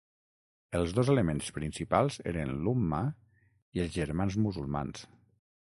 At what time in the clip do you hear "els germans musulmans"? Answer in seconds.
3.87-5.09